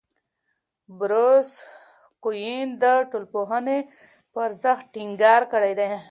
بروس 0.97 1.49
کوئن 2.23 2.67
د 2.81 2.85
ټولنپوهنې 3.09 3.79
په 4.31 4.39
ارزښت 4.47 4.85
ټینګار 4.95 5.41
کړی 5.53 5.73
دی. 5.79 5.91